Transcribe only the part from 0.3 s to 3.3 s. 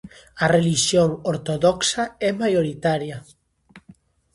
A relixión ortodoxa é maioritaria.